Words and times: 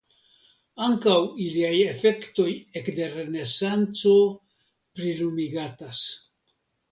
Ankaŭ 0.85 1.17
iliaj 1.47 1.73
efektoj 1.89 2.47
ekde 2.81 3.09
Renesanco 3.11 4.15
prilumigatas. 5.01 6.01